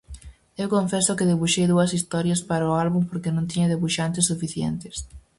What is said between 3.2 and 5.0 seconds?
non tiña debuxantes suficientes.